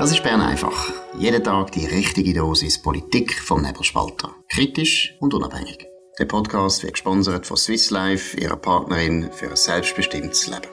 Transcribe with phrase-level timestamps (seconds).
[0.00, 0.94] Das ist Bern einfach.
[1.18, 4.34] Jeden Tag die richtige Dosis Politik vom Nebelspalter.
[4.48, 5.86] Kritisch und unabhängig.
[6.18, 10.70] Der Podcast wird gesponsert von Swiss Life, ihrer Partnerin für ein selbstbestimmtes Leben.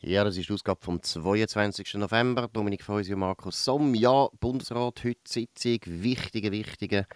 [0.00, 1.92] Ja, das ist die Ausgabe vom 22.
[1.96, 2.48] November.
[2.50, 3.94] Dominik Feusi und Markus Somm.
[3.94, 5.80] Ja, Bundesrat, heute Sitzung.
[5.84, 7.06] Wichtige, wichtige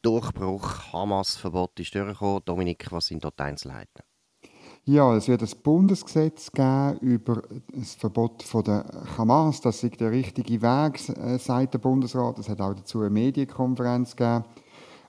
[0.00, 0.90] Durchbruch.
[0.90, 2.40] Hamas-Verbot ist durchgekommen.
[2.46, 4.04] Dominik, was sind dort die Einzelheiten?
[4.86, 7.40] Ja, es wird ein Bundesgesetz geben über
[7.72, 8.84] das Verbot von der
[9.16, 9.62] Hamas.
[9.62, 12.38] Das ist der richtige Weg, äh, sagt der Bundesrat.
[12.38, 14.44] Es hat auch dazu eine Medienkonferenz gegeben.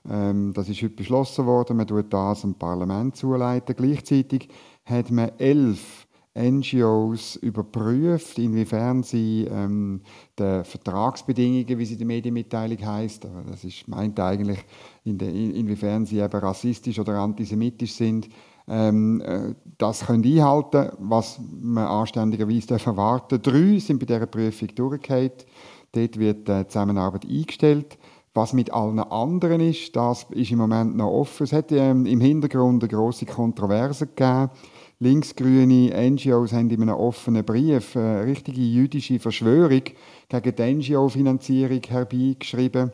[0.08, 1.76] Ähm, das ist heute beschlossen worden.
[1.76, 3.76] Man tut das dem Parlament zuleiten.
[3.76, 4.48] Gleichzeitig
[4.86, 10.00] hat man elf NGOs überprüft, inwiefern sie ähm,
[10.38, 14.58] die Vertragsbedingungen, wie sie in der Medienmitteilung heißt, das ist, meint eigentlich,
[15.04, 18.28] in de, in, inwiefern sie eben rassistisch oder antisemitisch sind,
[18.68, 23.40] ähm, äh, das können einhalten, was man anständigerweise erwarten.
[23.40, 25.30] Drei sind bei dieser Prüfung durchgefallen.
[25.92, 27.98] Dort wird die Zusammenarbeit eingestellt.
[28.34, 31.44] Was mit allen anderen ist, das ist im Moment noch offen.
[31.44, 34.50] Es hat ähm, im Hintergrund eine grosse Kontroverse gegeben.
[34.98, 39.82] Linksgrüne NGOs haben in einem offenen Brief eine richtige jüdische Verschwörung
[40.28, 42.92] gegen die NGO-Finanzierung herbeigeschrieben.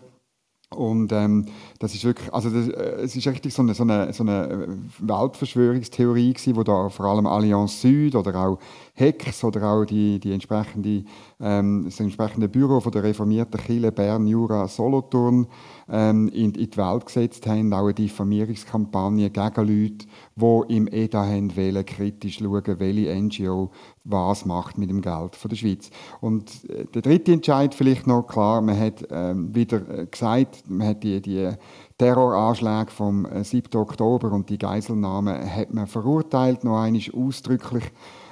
[0.75, 1.47] Und ähm,
[1.79, 4.69] das ist wirklich, also das, äh, es ist richtig so eine, so eine, so eine
[4.99, 8.59] Weltverschwörungstheorie gewesen, wo da vor allem Allianz Süd oder auch
[8.95, 11.05] Hex oder auch die, die entsprechende,
[11.41, 15.47] ähm, das entsprechende Büro von der reformierten Kirche Bern, Jura, Solothurn
[15.91, 21.25] ähm, in, in, die Welt gesetzt haben, auch eine Diffamierungskampagne gegen Leute, die im EDA
[21.25, 23.71] haben wollen, kritisch schauen, welche NGO
[24.05, 25.91] was macht mit dem Geld von der Schweiz.
[26.21, 30.89] Und äh, der dritte Entscheid vielleicht noch, klar, man hat ähm, wieder äh, gesagt, man
[30.89, 31.51] hat die, die
[31.97, 33.71] Terroranschläge vom 7.
[33.73, 37.85] Äh, Oktober und die Geiselnahme hat man verurteilt, noch einmal ausdrücklich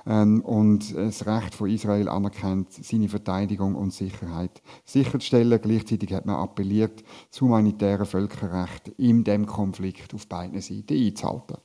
[0.05, 5.61] und das Recht von Israel anerkennt, seine Verteidigung und Sicherheit sicherzustellen.
[5.61, 11.59] Gleichzeitig hat man appelliert, das humanitäre Völkerrecht in dem Konflikt auf beiden Seiten einzuhalten.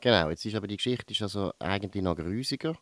[0.00, 2.74] Genau, jetzt ist aber die Geschichte ist also eigentlich noch grusiger,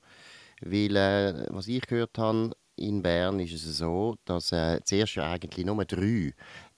[0.60, 5.66] weil, äh, was ich gehört habe, in Bern ist es so, dass äh, zuerst eigentlich
[5.66, 6.32] nur drei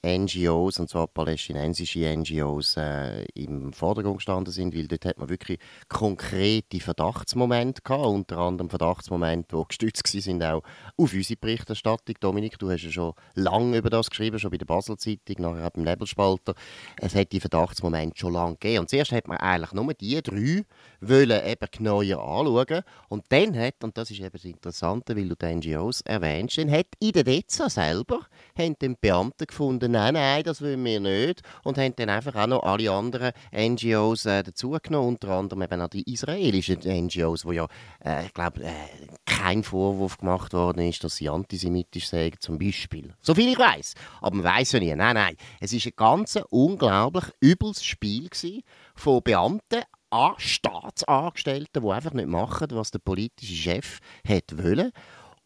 [0.05, 5.59] NGOs, und zwar palästinensische NGOs, äh, im Vordergrund gestanden sind, weil dort hat man wirklich
[5.89, 10.63] konkrete Verdachtsmomente gehabt, unter anderem Verdachtsmomente, die gestützt sind auch
[10.97, 12.17] auf unsere Berichterstattung.
[12.21, 15.71] Dominik, du hast ja schon lange über das geschrieben, schon bei der Basel-Zeitung, nachher auch
[15.71, 16.55] beim Nebelspalter.
[16.97, 18.81] Es hat die Verdachtsmomente schon lange gegeben.
[18.81, 20.65] Und zuerst hat man eigentlich nur die drei
[21.01, 25.35] wollen eben genauer anschauen und dann hat, und das ist eben das Interessante, weil du
[25.35, 28.21] die NGOs erwähnst, dann hat in der DEZA selber
[28.57, 31.43] haben den Beamten gefunden, nein, nein, das wollen wir nicht.
[31.65, 35.89] Und haben dann einfach auch noch alle anderen NGOs äh, dazugenommen, unter anderem eben auch
[35.89, 37.67] die israelischen NGOs, wo ja,
[38.05, 38.73] äh, ich glaube, äh,
[39.27, 43.15] kein Vorwurf gemacht worden ist, dass sie antisemitisch sind, zum Beispiel.
[43.23, 43.95] So viel ich weiß.
[44.21, 44.95] Aber man weiß ja nie.
[44.95, 45.37] Nein, nein.
[45.61, 48.29] Es war ein ganz unglaublich übles Spiel
[48.95, 54.93] von Beamten, an Staatsangestellten, die einfach nicht machen, was der politische Chef wollte.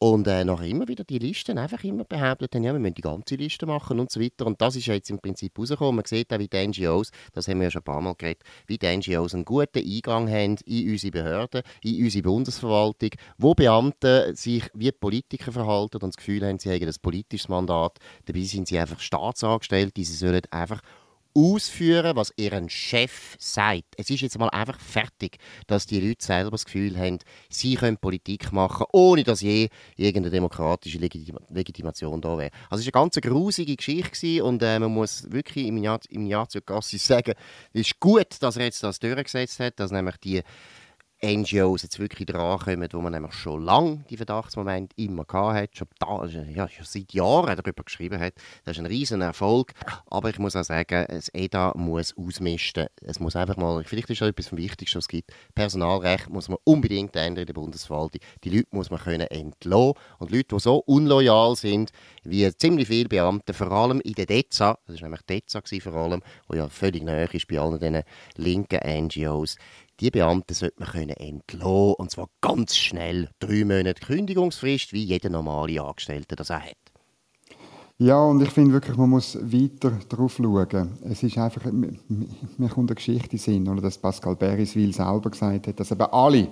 [0.05, 3.01] Und äh, nachher immer wieder die Listen einfach immer behauptet haben, ja, wir müssen die
[3.01, 4.47] ganze Liste machen und so weiter.
[4.47, 5.97] Und das ist jetzt im Prinzip rausgekommen.
[5.97, 8.43] Man sieht auch, wie die NGOs, das haben wir ja schon ein paar Mal geredet,
[8.67, 14.37] wie die NGOs einen guten Eingang haben in unsere Behörden, in unsere Bundesverwaltung, wo Beamte
[14.37, 17.99] sich wie Politiker verhalten und das Gefühl haben, sie haben ein politisches Mandat.
[18.27, 20.83] Dabei sind sie einfach Staatsangestellte, sie sollen einfach
[21.35, 23.95] ausführen, was ihren Chef sagt.
[23.97, 27.19] Es ist jetzt mal einfach fertig, dass die Leute selber das Gefühl haben,
[27.51, 32.51] sie können Politik machen, ohne dass je irgendeine demokratische Legitima Legitimation da wäre.
[32.71, 36.27] Also es war eine ganz grusige Geschichte und äh, man muss wirklich im Jahr, im
[36.27, 37.35] Jahr zu Gassis sagen,
[37.73, 40.43] es ist gut, dass er jetzt das durchgesetzt hat, dass nämlich die
[41.25, 46.25] NGOs jetzt wirklich drankommen, wo man nämlich schon lange die Verdachtsmomente immer hat, schon, da,
[46.27, 48.35] ja, schon seit Jahren darüber geschrieben hat.
[48.65, 49.73] Das ist ein riesen Erfolg.
[50.07, 52.87] Aber ich muss auch sagen, das EDA muss ausmisten.
[53.01, 55.33] Es muss einfach mal, vielleicht ist das etwas vom Wichtigsten, was es gibt.
[55.55, 58.21] Personalrecht muss man unbedingt ändern in der Bundesverwaltung.
[58.45, 59.95] Die Leute muss man können entlassen.
[60.19, 61.91] Und Leute, die so unloyal sind,
[62.23, 66.23] wie ziemlich viele Beamte, vor allem in der DEZA, das war nämlich DEZA vor allem,
[66.49, 68.03] wo ja völlig nahe ist bei allen diesen
[68.37, 69.57] linken NGOs,
[70.01, 73.29] die Beamten sollte man können entlassen und zwar ganz schnell.
[73.39, 76.77] Drei Monate Kündigungsfrist, wie jeder normale Angestellte das auch hat.
[77.99, 80.99] Ja, und ich finde wirklich, man muss weiter darauf schauen.
[81.05, 85.79] Es ist einfach, mir kommt eine Geschichte Sinn, oder dass Pascal Beriswil selber gesagt hat,
[85.79, 86.49] dass eben alle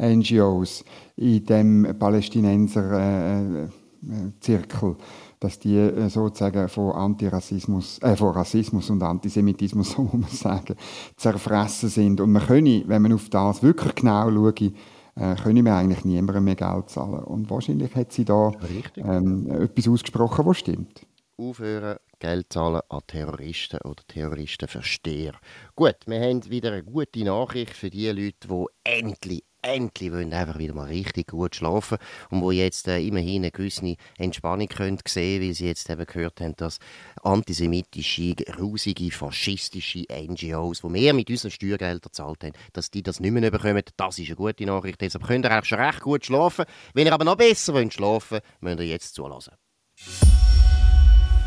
[0.00, 0.82] NGOs
[1.16, 4.96] in dem Palästinenser-Zirkel äh, äh,
[5.40, 10.76] dass die äh, sozusagen von Antirassismus, äh, von Rassismus und Antisemitismus, so muss man sagen,
[11.16, 12.20] zerfressen sind.
[12.20, 14.72] Und man könne, wenn man auf das wirklich genau schaue,
[15.16, 17.24] äh, können wir eigentlich niemandem mehr Geld zahlen.
[17.24, 18.52] Und wahrscheinlich hat sie da
[18.96, 21.06] ähm, etwas ausgesprochen, was stimmt.
[21.36, 25.32] Aufhören, Geld zahlen an Terroristen oder Terroristenversteher.
[25.74, 30.58] Gut, wir haben wieder eine gute Nachricht für die Leute, die endlich, endlich wollen einfach
[30.58, 31.98] wieder mal richtig gut schlafen
[32.30, 36.40] und wo jetzt äh, immerhin eine gewisse Entspannung können sehen, weil sie jetzt eben gehört
[36.40, 36.78] haben, dass
[37.22, 43.32] antisemitische, grusige, faschistische NGOs, die wir mit unseren Steuergeldern gezahlt haben, dass die das nicht
[43.32, 43.82] mehr bekommen.
[43.96, 45.00] Das ist eine gute Nachricht.
[45.00, 46.64] Deshalb könnt ihr auch schon recht gut schlafen.
[46.94, 49.52] Wenn ihr aber noch besser wollt schlafen müsst ihr jetzt zulassen.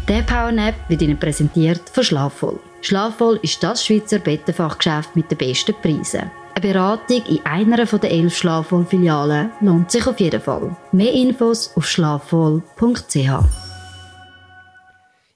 [0.07, 2.59] Der Powernap wird Ihnen präsentiert von Schlafvoll.
[2.81, 6.30] Schlafvoll ist das Schweizer Bettenfachgeschäft mit den besten Preisen.
[6.63, 10.74] Eine Beratung in einer der elf Schlafvoll-Filialen lohnt sich auf jeden Fall.
[10.94, 13.15] Mehr Infos auf schlafvoll.ch.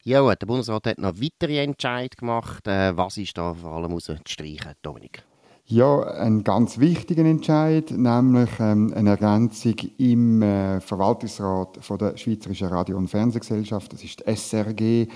[0.04, 2.66] Ja, der Bundesrat hat noch weitere Entscheidungen gemacht.
[2.66, 5.24] Äh, was ist da vor allem zu streichen, Dominik?
[5.66, 12.70] Ja, ein ganz wichtiger Entscheid, nämlich ähm, eine Ergänzung im äh, Verwaltungsrat von der Schweizerischen
[12.70, 15.08] Radio- und Fernsehgesellschaft, das ist die SRG.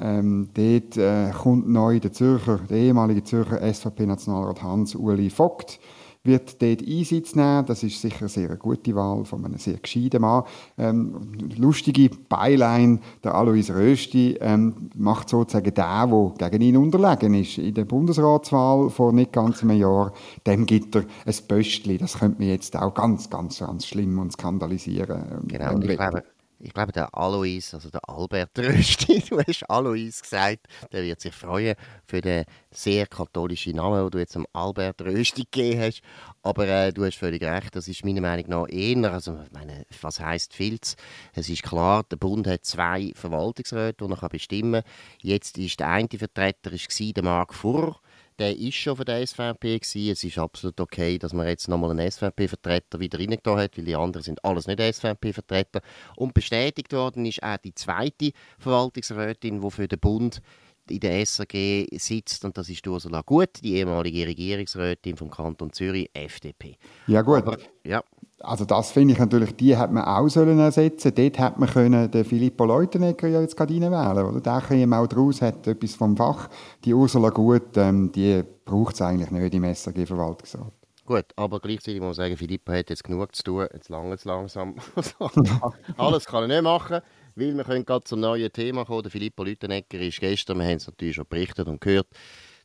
[0.00, 5.78] Ähm, dort äh, kommt neu der Zürcher, der ehemalige Zürcher SVP-Nationalrat Hans-Uli Vogt
[6.22, 7.64] wird dort Einsitz nehmen.
[7.66, 10.44] Das ist sicher eine sehr gute Wahl von einem sehr gescheiten Mann.
[10.76, 17.58] Ähm, lustige Beilein, der Alois Rösti ähm, macht sozusagen der, der gegen ihn unterlegen ist.
[17.58, 20.12] In der Bundesratswahl vor nicht ganz einem Jahr,
[20.46, 21.98] dem gibt er ein Pöstchen.
[21.98, 25.24] Das könnte man jetzt auch ganz, ganz, ganz schlimm und skandalisieren.
[25.32, 26.22] Ähm, genau, ich glaube,
[26.60, 31.34] ich glaube, der Alois, also der Albert Rösti, du hast Alois gesagt, der wird sich
[31.34, 31.74] freuen
[32.06, 36.02] für den sehr katholischen Namen, den du jetzt am Albert Rösti gegeben hast.
[36.42, 40.20] Aber äh, du hast völlig recht, das ist meiner Meinung nach eher, also meine, was
[40.20, 40.96] heisst Filz?
[41.34, 44.92] Es ist klar, der Bund hat zwei Verwaltungsräte, die er bestimmen kann.
[45.22, 48.00] Jetzt ist der eine Vertreter war der Marc Furr,
[48.40, 50.10] der ist schon von der SVP gewesen.
[50.10, 53.94] Es ist absolut okay, dass man jetzt nochmal einen SVP-Vertreter wieder reingetan hat, weil die
[53.94, 55.82] anderen sind alles nicht SVP-Vertreter.
[56.16, 60.40] Und bestätigt worden ist auch die zweite Verwaltungsrätin, die für den Bund
[60.88, 66.10] in der SRG sitzt und das ist Ursula Gut, die ehemalige Regierungsrätin vom Kanton Zürich,
[66.12, 66.76] FDP.
[67.06, 67.46] Ja gut.
[67.46, 68.02] Aber, ja.
[68.42, 71.12] Also das finde ich natürlich, die hätte man auch sollen ersetzen.
[71.14, 74.40] Dort hätte man können den Filippo Leutenegger ja jetzt gerade reinwählen, oder?
[74.40, 76.48] Der käme auch draus, hat etwas vom Fach.
[76.84, 80.72] Die Ursula Gut, ähm, die braucht es eigentlich nicht im SRG-Verwaltungsrat.
[81.04, 84.24] Gut, aber gleichzeitig muss man sagen, Filippo hat jetzt genug zu tun, jetzt lange es
[84.24, 84.76] langsam.
[85.96, 87.00] Alles kann er nicht machen.
[87.34, 89.02] Weil wir können gerade zum neuen Thema kommen.
[89.02, 92.08] Der Filippo Lütenegger ist gestern, wir haben es natürlich schon berichtet und gehört,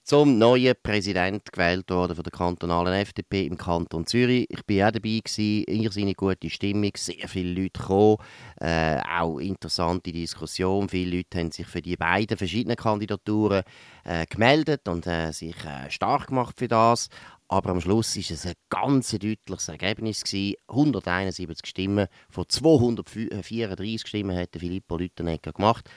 [0.06, 4.46] zum neuen Präsident gewählt worden von der kantonalen FDP im Kanton Zürich.
[4.50, 8.18] Ich war auch dabei gewesen, irrsinnig gute Stimmung, sehr viele Leute gekommen,
[8.62, 10.90] äh, auch interessante Diskussion.
[10.90, 13.64] Viele Leute haben sich für die beiden verschiedenen Kandidaturen
[14.04, 17.10] äh, gemeldet und äh, sich äh, stark gemacht für das.
[17.48, 20.24] Aber am Schluss war es ein ganz deutliches Ergebnis.
[20.68, 25.90] 171 Stimmen von 234 Stimmen hat Filippo Lüttenegger gemacht.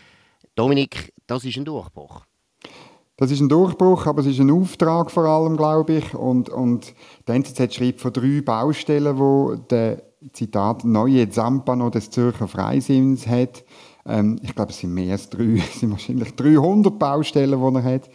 [0.55, 2.23] Dominik, das ist ein Durchbruch.
[3.17, 6.15] Das ist ein Durchbruch, aber es ist ein Auftrag vor allem, glaube ich.
[6.15, 6.95] Und, und
[7.27, 10.03] der NZZ schreibt von drei Baustellen, wo der
[10.33, 13.65] Zitat neue Zampano des Zürcher Freisinns hat.
[14.07, 17.85] Ähm, ich glaube, es sind mehr als drei, es sind wahrscheinlich 300 Baustellen, die er
[17.85, 18.11] hat.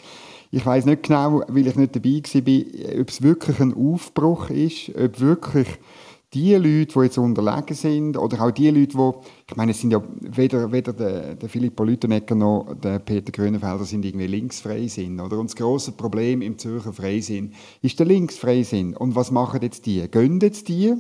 [0.56, 4.90] Ich weiß nicht genau, weil ich nicht dabei war, ob es wirklich ein Aufbruch ist,
[4.90, 5.68] ob wirklich
[6.36, 9.12] die Leute, die jetzt unterlegen sind, oder auch die Leute, die,
[9.54, 13.86] ich meine, es sind ja weder, weder der, der Filippo Lütenegger noch der Peter Grünenfelder
[13.86, 15.38] sind irgendwie linksfreisinn, oder?
[15.38, 18.98] Und das grosse Problem im Zürcher Freisinn ist der linksfreisinn.
[18.98, 20.10] Und was machen jetzt die?
[20.10, 20.96] Gehen jetzt die?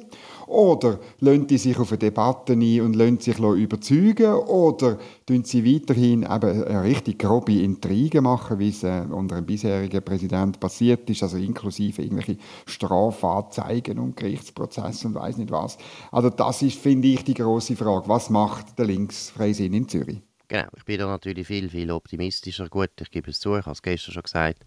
[0.46, 4.34] Oder lassen die sich auf eine Debatte ein und lassen sich überzeugen?
[4.34, 9.46] Oder tun sie weiterhin eben eine richtig grobe Intrigen machen, wie es äh, unter dem
[9.46, 15.78] bisherigen Präsident passiert ist, also inklusive irgendwelche Strafanzeigen und Gerichtsprozesse und weiß nicht was.
[16.12, 18.08] Also das ist, finde ich, die große Frage.
[18.08, 20.22] Was macht der Linksfreisinn in Zürich?
[20.50, 22.68] Genau, ich bin da natürlich viel, viel optimistischer.
[22.68, 24.66] Gut, ich gebe es zu, ich habe es gestern schon gesagt,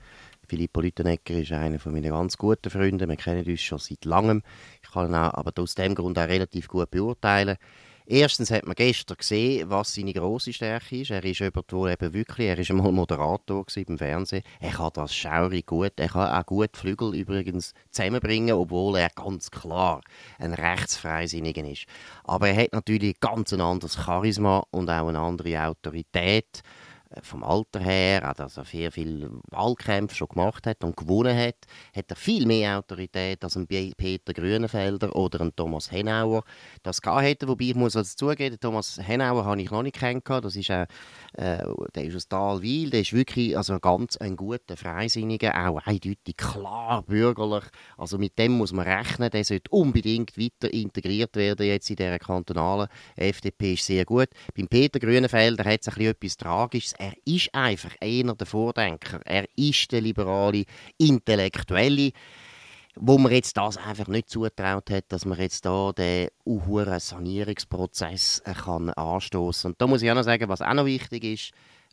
[0.49, 3.09] Filippo Lütenegger ist einer von meinen ganz guten Freunden.
[3.09, 4.42] Wir kennen uns schon seit langem.
[4.83, 7.59] Ich kann ihn auch, aber aus dem Grund auch relativ gut beurteilen.
[8.09, 11.11] Erstens hat man gestern gesehen, was seine grosse Stärke ist.
[11.11, 14.45] Er ist jemand, eben wirklich, er ist einmal Moderator im Fernsehen.
[14.61, 15.95] Er kann das schaurig gut.
[15.97, 20.03] Er kann auch gut Flügel übrigens zusammenbringen, obwohl er ganz klar
[20.39, 21.87] ein Rechtsfreisinniger ist.
[22.23, 26.63] Aber er hat natürlich ganz ein anderes Charisma und auch eine andere Autorität
[27.23, 31.57] vom Alter her, auch dass er sehr viel Wahlkämpfe schon gemacht hat und gewonnen hat,
[31.95, 36.43] hat er viel mehr Autorität als ein Peter Grünenfelder oder ein Thomas Henauer
[36.83, 37.49] das hätte.
[37.49, 40.45] Wobei ich muss also zugeben, Thomas Henauer habe ich noch nicht kennengelernt.
[40.45, 40.87] Das ist, äh,
[41.37, 47.03] der ist aus Talwil, der ist wirklich also ganz ein guter Freisinniger, auch eindeutig klar
[47.03, 47.65] bürgerlich.
[47.97, 49.31] Also mit dem muss man rechnen.
[49.31, 54.29] Der sollte unbedingt weiter integriert werden jetzt in dieser kantonalen FDP ist sehr gut.
[54.55, 56.95] Beim Peter Grünenfelder hat es etwas Tragisches.
[57.07, 59.21] Er ist einfach einer der Vordenker.
[59.25, 60.65] Er ist der liberale
[60.99, 62.11] Intellektuelle
[62.99, 68.43] wo man jetzt das einfach nicht zutraut hat, dass man jetzt da den uhuren Sanierungsprozess
[68.47, 69.73] äh, kann anstoßen.
[69.73, 71.51] Und da muss ich auch noch sagen, was auch noch wichtig ist,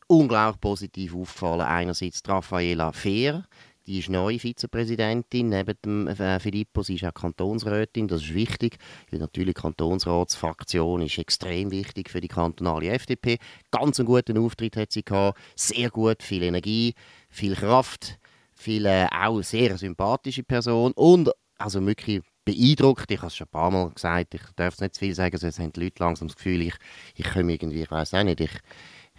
[0.08, 1.60] unglaublich positiv aufgefallen.
[1.60, 3.44] Einerseits Raffaela Fehr,
[3.86, 6.84] die ist neue Vizepräsidentin neben dem äh, Filippo.
[6.84, 8.78] Sie ist auch Kantonsrätin, das ist wichtig,
[9.12, 13.40] weil natürlich die Kantonsratsfraktion ist extrem wichtig für die kantonale FDP.
[13.72, 16.94] Ganz einen guten Auftritt hat sie gehabt, sehr gut, viel Energie,
[17.30, 18.20] viel Kraft,
[18.54, 23.10] viele auch sehr sympathische Person und also wirklich beeindruckt.
[23.12, 25.38] Ich habe es schon ein paar Mal gesagt, ich darf es nicht zu viel sagen,
[25.38, 26.76] sonst haben die Leute langsam das Gefühl, ich,
[27.16, 28.52] ich komme irgendwie, ich weiß auch nicht, ich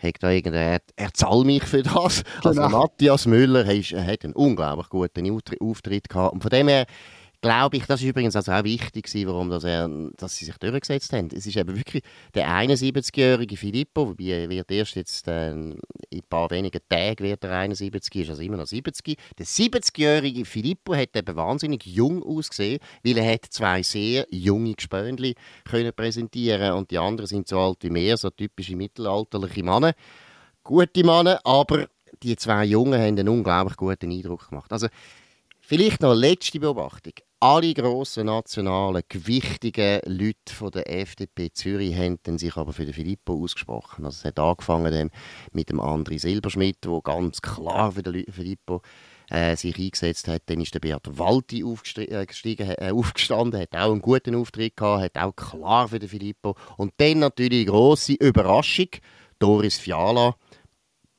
[0.04, 1.94] hat da irgendein, er zahlt mich für das.
[1.94, 2.62] Also genau.
[2.62, 6.34] Also Matthias Müller hat, hat einen unglaublich guten Auftritt gehabt.
[6.34, 6.86] Und von dem her
[7.44, 9.86] glaube ich, das ist übrigens also auch wichtig warum das er,
[10.16, 11.28] dass sie sich durchgesetzt haben.
[11.30, 15.78] Es ist eben wirklich der 71-jährige Filippo, wobei er wird erst jetzt äh, in
[16.10, 19.18] ein paar wenigen Tagen wird er 71, ist also immer noch 70.
[19.38, 25.34] Der 70-jährige Filippo hat eben wahnsinnig jung ausgesehen, weil er hat zwei sehr junge Gespönli
[25.64, 29.92] können präsentieren und die anderen sind so alt wie mehr, so typische mittelalterliche Männer.
[30.62, 31.88] Gute Männer, aber
[32.22, 34.72] die zwei Jungen haben einen unglaublich guten Eindruck gemacht.
[34.72, 34.88] Also
[35.76, 37.14] Vielleicht noch eine letzte Beobachtung.
[37.40, 43.42] Alle grossen nationalen, gewichtigen Leute von der FDP Zürich haben sich aber für den Filippo
[43.42, 44.04] ausgesprochen.
[44.04, 45.10] Also es hat angefangen
[45.50, 48.82] mit dem André Silberschmidt, der ganz klar für den Filippo
[49.28, 50.42] äh, sich eingesetzt hat.
[50.46, 51.64] Dann ist der Beat Walti
[51.96, 56.54] äh, äh, aufgestanden, hat auch einen guten Auftritt gehabt, hat auch klar für den Filippo.
[56.76, 58.90] Und dann natürlich die grosse Überraschung,
[59.40, 60.36] Doris Fiala,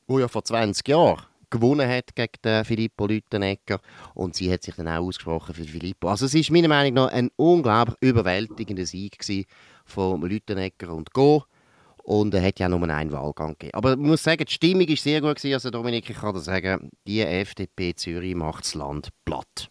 [0.06, 3.80] wo ja vor 20 Jahren gewonnen hat gegen den Filippo Lüttenegger
[4.14, 6.08] und sie hat sich dann auch ausgesprochen für Filippo.
[6.08, 9.16] Also es ist meiner Meinung nach ein unglaublich überwältigender Sieg
[9.84, 11.44] von Lüttenegger und Go
[12.06, 13.74] und er hat ja nur einen Wahlgang gegeben.
[13.74, 17.20] Aber ich muss sagen, die Stimmung war sehr gut Also Dominik, ich kann sagen, die
[17.20, 19.70] FDP Zürich macht das Land platt.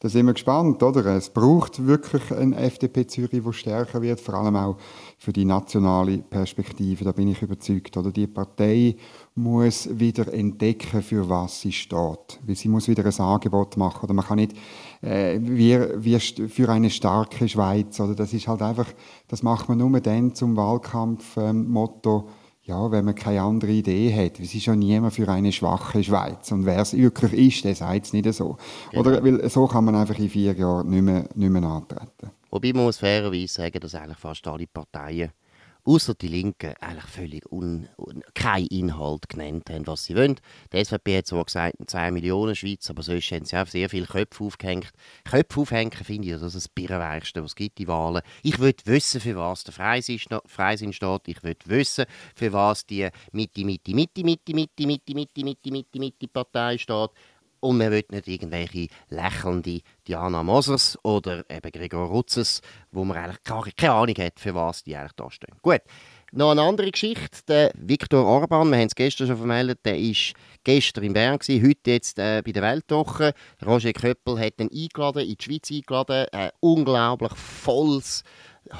[0.00, 1.06] Da sind wir gespannt, oder?
[1.16, 4.76] Es braucht wirklich ein FDP Zürich, wo stärker wird, vor allem auch
[5.16, 7.04] für die nationale Perspektive.
[7.04, 8.12] Da bin ich überzeugt, oder?
[8.12, 8.96] Die Partei
[9.36, 12.40] muss wieder entdecken, für was sie steht.
[12.46, 14.04] Weil sie muss wieder ein Angebot machen.
[14.04, 14.54] Oder man kann nicht,
[15.02, 18.14] äh, wir, wir für eine starke Schweiz, oder?
[18.14, 18.88] Das ist halt einfach,
[19.28, 24.40] das macht man nur dann zum Wahlkampfmotto, ähm, ja, wenn man keine andere Idee hat.
[24.40, 26.50] Es ist ja niemand für eine schwache Schweiz.
[26.50, 28.56] Und wer es wirklich ist, der sagt es nicht so.
[28.90, 29.00] Genau.
[29.02, 32.30] Oder, weil so kann man einfach in vier Jahren nicht mehr, nicht mehr antreten.
[32.50, 35.30] Wobei man muss fairerweise sagen, dass eigentlich fast alle Parteien
[35.86, 40.36] außer die Linken eigentlich völlig un, un, keinen Inhalt genannt haben, was sie wollen.
[40.72, 44.06] Die SVP hat zwar gesagt, 2 Millionen Schweiz, aber sonst haben sie auch sehr viele
[44.06, 44.90] Köpfe aufgehängt.
[45.24, 48.22] Köpfe aufhängen finde ich das ist das Birrenweichste, was es gibt, die Wahlen.
[48.42, 51.20] Ich will wissen, für was der Freisinn, steht.
[51.26, 55.98] Ich will wissen, für was die Mitte, Mitte, Mitte, Mitte, Mitte, Mitte, Mitte, Mitte, Mitte,
[55.98, 57.10] Mitte Partei steht.
[57.60, 62.60] Und man will nicht irgendwelche lächelnde Diana Mosers oder eben Gregor Rutzes,
[62.92, 65.56] wo man eigentlich keine Ahnung hat, für was die eigentlich da stehen.
[65.62, 65.82] Gut,
[66.32, 67.42] noch eine andere Geschichte.
[67.48, 70.34] Der Viktor Orban, wir haben es gestern schon vermeldet, der war
[70.64, 73.32] gestern in Bern, gewesen, heute jetzt äh, bei der Weltwoche.
[73.64, 76.26] Roger Köppel hat ihn eingeladen, in die Schweiz eingeladen.
[76.32, 78.22] Ein unglaublich volles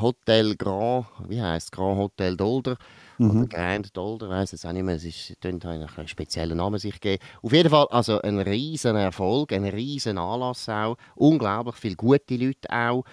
[0.00, 2.76] Hotel Grand, wie heißt Grand Hotel Dolder
[3.18, 3.30] mhm.
[3.30, 7.22] oder Grand Dolder, weiß jetzt auch nicht mehr, es ist, einen speziellen Namen sich gegeben.
[7.42, 12.68] Auf jeden Fall also ein riesen Erfolg, ein riesen Anlass auch, unglaublich viele gute Leute
[12.70, 13.04] auch.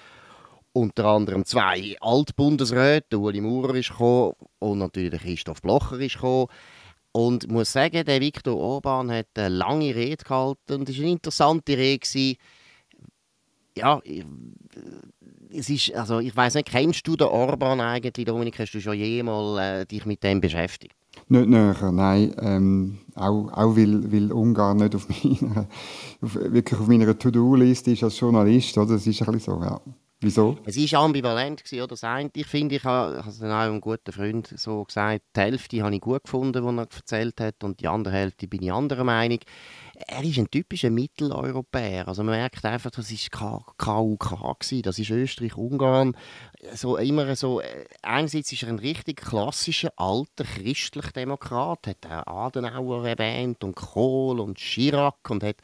[0.76, 6.48] Unter anderem zwei Altbundesräte, Uli Maurer ist gekommen und natürlich Christoph Blocher ist gekommen.
[7.12, 11.04] Und ich muss sagen, der Viktor Orban hat eine lange Rede gehalten und es war
[11.04, 12.38] eine interessante Rede.
[13.76, 14.02] Ja,
[15.52, 18.60] es ist, also ich weiß nicht, kennst du den Orban eigentlich, Dominik?
[18.60, 20.96] Hast du schon jemals äh, dich mit dem beschäftigt?
[21.28, 22.36] Nicht näher, nein.
[22.40, 25.68] Ähm, auch auch weil, weil Ungarn nicht auf meiner,
[26.22, 28.78] auf, wirklich auf meiner To-Do-Liste ist als Journalist.
[28.78, 28.94] Oder?
[28.94, 29.80] Das ist ein bisschen so, ja.
[30.24, 30.58] Wieso?
[30.64, 31.64] Es war ambivalent.
[31.64, 31.88] Gewesen, oder?
[31.90, 35.84] Das eine, ich finde, ich habe es auch einem guten Freund so gesagt, die Hälfte
[35.84, 39.04] habe ich gut gefunden, was er erzählt hat, und die andere Hälfte bin ich anderer
[39.04, 39.40] Meinung.
[40.08, 42.08] Er ist ein typischer Mitteleuropäer.
[42.08, 43.78] Also man merkt einfach, das ist KUK
[44.84, 46.16] das ist Österreich, Ungarn.
[46.74, 52.28] So immer so, äh, einerseits ist er ein richtig klassischer, alter, christlicher Demokrat, hat er
[52.28, 55.58] Adenauer erwähnt und Kohl und Chirac und hat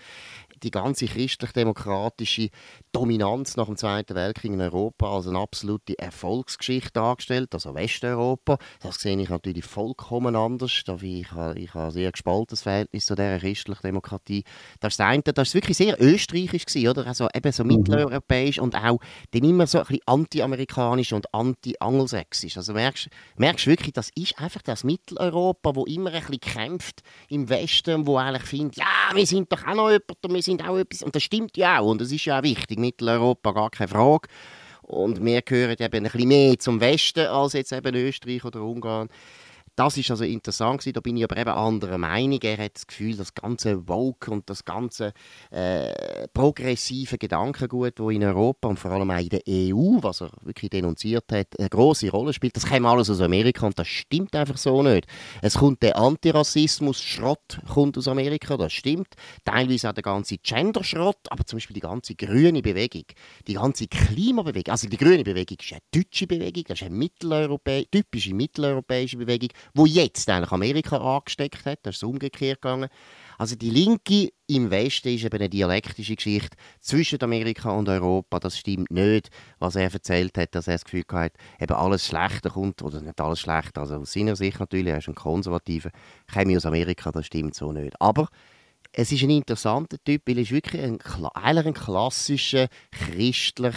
[0.63, 2.49] die ganze christlich-demokratische
[2.91, 8.57] Dominanz nach dem Zweiten Weltkrieg in Europa als eine absolute Erfolgsgeschichte dargestellt, also Westeuropa.
[8.81, 10.83] Das sehe ich natürlich vollkommen anders.
[11.01, 14.43] Ich habe, ich habe ein sehr gespaltenes Verhältnis zu dieser christlichen Demokratie.
[14.79, 17.07] Das ist das eine, das ist wirklich sehr österreichisch gewesen, oder?
[17.07, 17.77] Also eben so mhm.
[17.77, 18.99] mitteleuropäisch und auch
[19.31, 22.57] dann immer so ein bisschen anti-amerikanisch und anti-angelsächsisch.
[22.57, 27.49] Also merkst, merkst wirklich, das ist einfach das Mitteleuropa, wo immer ein bisschen kämpft im
[27.49, 31.03] Westen, wo eigentlich findet, ja, wir sind doch auch noch jemand, wir sind auch etwas,
[31.03, 34.27] und das stimmt ja auch, und das ist ja auch wichtig, Mitteleuropa, gar keine Frage.
[34.81, 39.09] Und wir gehören eben ein bisschen mehr zum Westen als jetzt eben Österreich oder Ungarn.
[39.79, 40.93] Das ist also interessant gewesen.
[40.95, 42.37] Da bin ich aber eben anderer Meinung.
[42.41, 45.13] Er hat das Gefühl, das ganze Woke und das ganze
[45.51, 50.31] äh, progressive Gedankengut, das in Europa und vor allem auch in der EU, was er
[50.41, 52.57] wirklich denunziert hat, eine große Rolle spielt.
[52.57, 55.07] Das kommt alles aus Amerika und das stimmt einfach so nicht.
[55.41, 59.07] Es kommt der Antirassismus, Schrott kommt aus Amerika, das stimmt.
[59.45, 63.05] Teilweise auch der ganze Gender-Schrott, aber zum Beispiel die ganze grüne Bewegung,
[63.47, 64.73] die ganze Klimabewegung.
[64.73, 69.47] Also die grüne Bewegung ist eine deutsche Bewegung, das ist eine mitteleuropä typische mitteleuropäische Bewegung
[69.73, 71.79] wo jetzt eigentlich Amerika angesteckt hat.
[71.83, 72.89] Das ist umgekehrt gegangen.
[73.37, 78.39] Also die Linke im Westen ist eben eine dialektische Geschichte zwischen Amerika und Europa.
[78.39, 82.49] Das stimmt nicht, was er erzählt hat, dass er das Gefühl hat, eben alles Schlechte
[82.49, 85.91] kommt, oder nicht alles Schlechte, also aus seiner Sicht natürlich, er ist ein Konservativer,
[86.31, 87.99] käme aus Amerika, das stimmt so nicht.
[88.01, 88.27] Aber
[88.91, 90.99] es ist ein interessanter Typ, weil er ist wirklich ein,
[91.33, 93.75] eigentlich ein klassischer, christlich,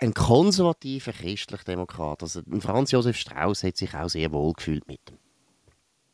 [0.00, 2.22] ein konservativer christlich-demokrat.
[2.22, 5.18] Also Franz Josef Strauß hat sich auch sehr wohl gefühlt mit ihm.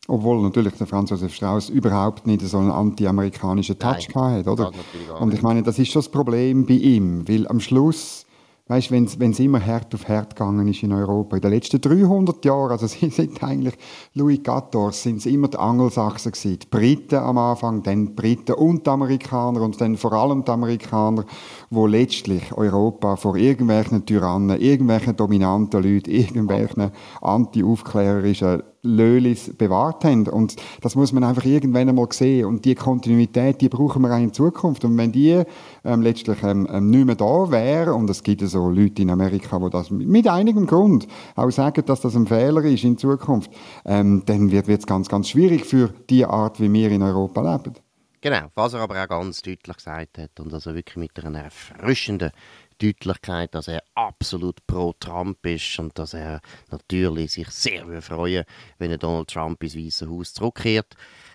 [0.08, 4.72] Obwohl natürlich der Franz Josef Strauß überhaupt nicht so einen anti-amerikanischen Touch Nein, hatte, oder?
[5.20, 8.26] Und ich meine, das ist schon das Problem bei ihm, weil am Schluss
[8.70, 12.44] Weißt, wenn es immer Herd auf Herd gegangen ist in Europa, in den letzten 300
[12.44, 13.74] Jahren, also sie sind eigentlich
[14.14, 18.52] Louis XIV, sind es immer die Angelsachsen gewesen, die Briten am Anfang, dann die Briten
[18.52, 21.24] und die Amerikaner und dann vor allem die Amerikaner,
[21.68, 30.26] wo letztlich Europa vor irgendwelchen Tyrannen, irgendwelchen dominanten Leuten, irgendwelchen anti-aufklärerischen Lölis bewahrt haben.
[30.28, 32.46] Und das muss man einfach irgendwann einmal sehen.
[32.46, 34.84] Und die Kontinuität, die brauchen wir auch in Zukunft.
[34.84, 35.42] Und wenn die
[35.84, 39.58] ähm, letztlich ähm, ähm, nicht mehr da wäre, und es gibt so Leute in Amerika,
[39.58, 41.06] die das mit einigem Grund
[41.37, 43.50] auch sagen, dass das ein Fehler ist in Zukunft,
[43.84, 47.75] ähm, dann wird es ganz, ganz schwierig für die Art, wie wir in Europa leben.
[48.23, 52.32] Genau, was er aber auch ganz deutlich gesagt hat und also wirklich mit einer erfrischenden
[52.80, 56.40] Deutlichkeit, dass er absolut pro Trump ist und dass er
[56.71, 58.45] natürlich sich sehr freuen
[58.78, 60.95] wenn er Donald Trump ins Weiße Haus zurückkehrt.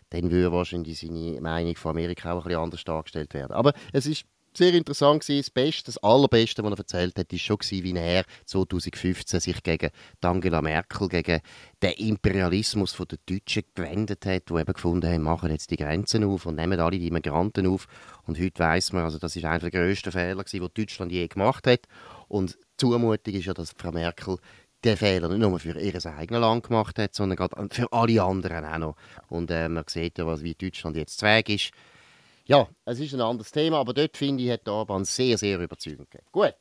[0.09, 3.53] Dann würde wahrscheinlich seine Meinung von Amerika auch ein bisschen anders dargestellt werden.
[3.53, 4.25] Aber es ist
[4.57, 5.41] sehr interessant gewesen.
[5.41, 9.63] Das Beste, das Allerbeste, was er erzählt hat, war schon gewesen, wie er 2015 sich
[9.63, 9.89] gegen
[10.21, 11.41] Angela Merkel, gegen
[11.81, 16.45] den Imperialismus der Deutschen gewendet hat, wo eben gefunden haben, machen jetzt die Grenzen auf
[16.45, 17.87] und nehmen alle die Immigranten auf.
[18.25, 21.27] Und heute weiß man, also das ist einer der grössten Fehler gewesen, die Deutschland je
[21.27, 21.81] gemacht hat.
[22.27, 24.37] Und Zumutung ist ja, dass Frau Merkel
[24.83, 28.77] den Fehler nicht nur für ihr eigenes Land gemacht hat, sondern für alle anderen auch
[28.77, 28.95] noch.
[29.27, 31.71] Und äh, man sieht ja, wie Deutschland jetzt Zweig ist.
[32.47, 36.11] Ja, es ist ein anderes Thema, aber dort finde ich, hat Orban sehr, sehr überzeugend
[36.11, 36.27] gegeben.
[36.31, 36.55] Gut,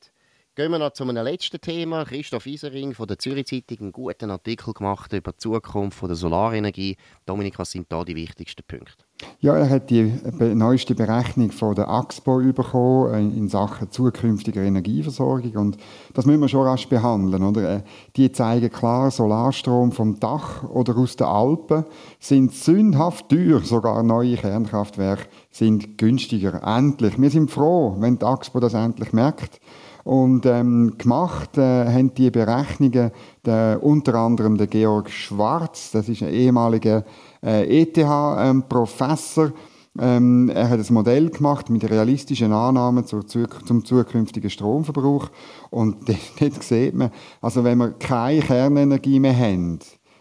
[0.54, 2.04] gehen wir noch zu einem letzten Thema.
[2.04, 6.96] Christoph Isering von der Zürich Zeitung einen guten Artikel gemacht über die Zukunft der Solarenergie.
[7.26, 9.04] Dominik, was sind da die wichtigsten Punkte?
[9.40, 10.12] Ja, er hat die
[10.54, 15.76] neueste Berechnung von der AXPO bekommen äh, in Sachen zukünftiger Energieversorgung und
[16.14, 17.76] das müssen wir schon rasch behandeln, oder?
[17.76, 17.82] Äh,
[18.16, 21.84] die zeigen klar, Solarstrom vom Dach oder aus den Alpen
[22.18, 26.62] sind sündhaft teuer, sogar neue Kernkraftwerke sind günstiger.
[26.64, 27.20] Endlich.
[27.20, 29.60] Wir sind froh, wenn die AXPO das endlich merkt.
[30.04, 33.10] Und ähm, gemacht äh, haben die Berechnungen
[33.44, 37.04] der, unter anderem der Georg Schwarz, das ist ein ehemaliger
[37.42, 39.52] äh, ETH-Professor.
[39.98, 45.30] Ähm, er hat ein Modell gemacht mit realistischen Annahmen zur, zum zukünftigen Stromverbrauch.
[45.70, 46.08] Und
[46.40, 49.78] dort sieht man, also wenn wir keine Kernenergie mehr haben,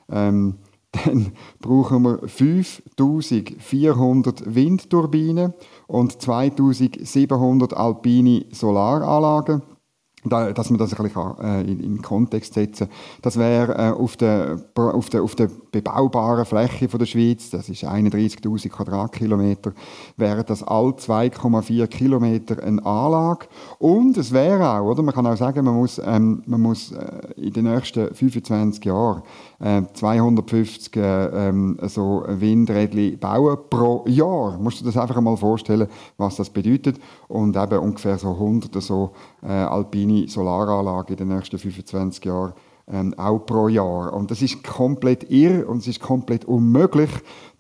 [0.10, 0.56] ähm,
[1.06, 5.54] dann brauchen wir 5400 Windturbinen
[5.88, 9.63] und 2700 alpine Solaranlagen.
[10.23, 12.97] Dass man das ein bisschen äh, in, in Kontext setzen kann.
[13.21, 17.69] Das wäre äh, auf, der, auf, der, auf der bebaubaren Fläche von der Schweiz, das
[17.69, 19.73] ist 31'000 Quadratkilometer,
[20.17, 23.47] wäre das all 2,4 Kilometer eine Anlage.
[23.79, 27.33] Und es wäre auch, oder, man kann auch sagen, man muss, ähm, man muss äh,
[27.36, 29.23] in den nächsten 25 Jahren
[29.93, 34.58] 250 äh, ähm, so Windräder bauen pro Jahr.
[34.58, 36.99] Musst du dir das einfach mal vorstellen, was das bedeutet.
[37.30, 42.54] Und eben ungefähr so 100 so äh, alpine Solaranlagen in den nächsten 25 Jahren
[42.91, 44.13] ähm, auch pro Jahr.
[44.13, 47.10] Und das ist komplett irr und es ist komplett unmöglich.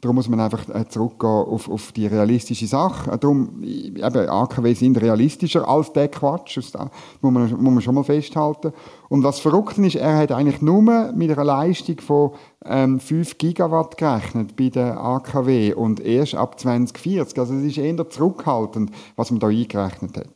[0.01, 3.09] Darum muss man einfach äh, zurückgehen auf, auf die realistische Sache.
[3.09, 6.57] Äh, darum, eben, AKW sind realistischer als der Quatsch.
[6.57, 6.73] Das
[7.21, 8.73] muss man, muss man schon mal festhalten.
[9.07, 12.31] Und was verrückt ist, er hat eigentlich nur mit einer Leistung von
[12.65, 17.39] ähm, 5 Gigawatt gerechnet bei der AKW und erst ab 2040.
[17.39, 20.35] Also es ist eher zurückhaltend, was man da eingerechnet hat.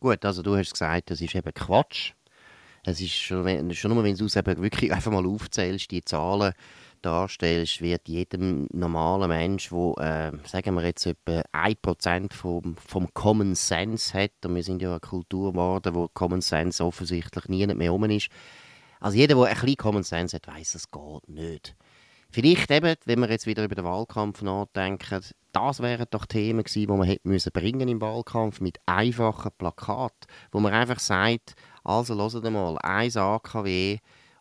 [0.00, 2.14] Gut, also du hast gesagt, das ist eben Quatsch.
[2.84, 6.52] Es ist schon, schon nur, wenn du es eben wirklich einfach mal aufzählst, die Zahlen
[7.02, 13.54] darstellst, wird jedem normalen Mensch, der, äh, sagen wir jetzt, etwa 1% vom, vom Common
[13.54, 17.92] Sense hat, und wir sind ja eine Kultur geworden, wo Common Sense offensichtlich nie mehr
[17.92, 18.28] um ist,
[19.00, 21.74] also jeder, der ein bisschen Common Sense hat, weiß, es geht nicht.
[22.32, 25.20] Vielleicht eben, wenn wir jetzt wieder über den Wahlkampf nachdenken,
[25.52, 30.28] das wären doch Themen gewesen, die man hätte müssen bringen im Wahlkampf mit einfachen Plakaten,
[30.52, 33.98] wo man einfach sagt, also hört mal, 1 AKW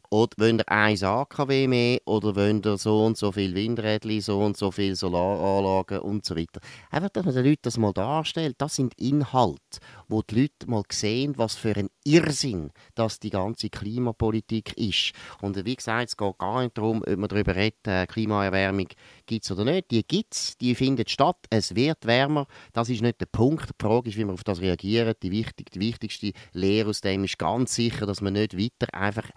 [0.10, 4.39] oder wollt ihr 1 AKW mehr oder wollt ihr so und so viel Windräder, so
[4.39, 6.62] und so viele Solaranlagen und so weiter.
[6.89, 10.84] Einfach, dass man den Leuten das mal darstellt, das sind Inhalte, wo die Leute mal
[10.91, 15.13] sehen, was für ein Irrsinn das die ganze Klimapolitik ist.
[15.41, 18.88] Und wie gesagt, es geht gar nicht darum, ob man darüber redet, äh, Klimaerwärmung
[19.26, 19.91] gibt es oder nicht.
[19.91, 23.69] Die gibt es, die findet statt, es wird wärmer, das ist nicht der Punkt.
[23.69, 25.22] Die Frage ist, wie man auf das reagiert.
[25.22, 29.30] Die, wichtig, die wichtigste Lehre aus dem ist ganz sicher, dass man nicht weiter einfach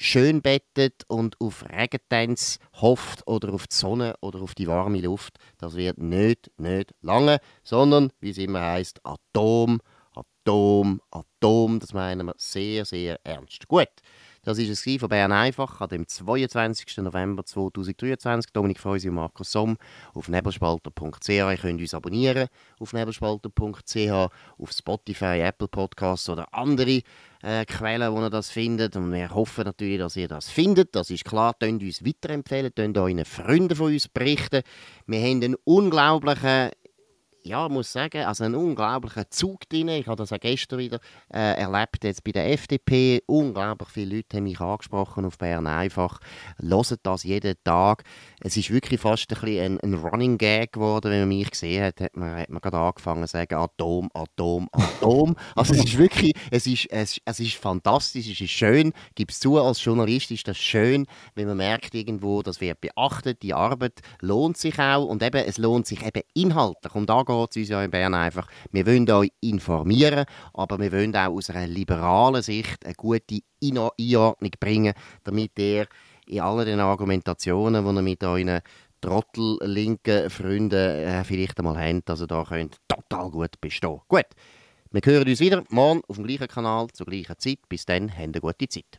[0.00, 5.38] schön bettet und auf Regentänze hofft oder auf die Sonne oder auf die warme Luft.
[5.58, 9.80] Das wird nicht, nicht lange, sondern, wie es immer heißt, Atom,
[10.14, 11.80] Atom, Atom.
[11.80, 13.66] Das meinen wir sehr, sehr ernst.
[13.66, 13.88] Gut.
[14.42, 16.98] Das war es von Bern einfach an dem 22.
[16.98, 18.52] November 2023.
[18.52, 19.76] Dominik Feusi und Markus Somm
[20.14, 21.28] auf nebelspalter.ch.
[21.28, 27.02] Ihr könnt uns abonnieren auf nebelspalter.ch, auf Spotify, Apple Podcasts oder andere
[27.42, 28.96] äh, Quellen, wo ihr das findet.
[28.96, 30.94] Und wir hoffen natürlich, dass ihr das findet.
[30.94, 31.54] Das ist klar.
[31.58, 34.62] Könnt uns weiterempfehlen, könnt euren Freunden von uns berichten.
[35.06, 36.70] Wir haben einen unglaublichen
[37.48, 39.88] ja, ich muss sagen, also ein unglaublicher Zug drin.
[39.88, 41.00] Ich habe das auch gestern wieder
[41.32, 43.22] äh, erlebt, jetzt bei der FDP.
[43.26, 46.20] Unglaublich viele Leute haben mich angesprochen auf Bern einfach.
[46.60, 48.04] Hören das jeden Tag.
[48.40, 51.84] Es ist wirklich fast ein, bisschen ein, ein Running Gag geworden, wenn man mich gesehen
[51.84, 55.34] hat, hat man, hat man gerade angefangen zu sagen, Atom, Atom, Atom.
[55.56, 58.92] also es ist wirklich, es ist, es, es ist fantastisch, es ist schön.
[59.14, 63.42] Gib es zu, als Journalist ist das schön, wenn man merkt irgendwo, das wird beachtet,
[63.42, 66.94] die Arbeit lohnt sich auch und eben, es lohnt sich eben inhaltlich.
[66.94, 70.24] Um da geht geht es uns ja in Bern einfach, wir wollen euch informieren,
[70.54, 75.86] aber wir wollen auch aus einer liberalen Sicht eine gute Einordnung bringen, damit ihr
[76.26, 78.60] in allen den Argumentationen, die ihr mit euren
[79.00, 84.00] trottellinken Freunden äh, vielleicht einmal habt, also da könnt total gut bestehen.
[84.08, 84.26] Gut,
[84.90, 87.58] wir hören uns wieder morgen auf dem gleichen Kanal zur gleichen Zeit.
[87.68, 88.98] Bis dann, habt eine gute Zeit.